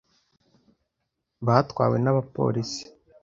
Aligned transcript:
Batwawe 1.45 1.95
n'abapolisi. 1.99 2.83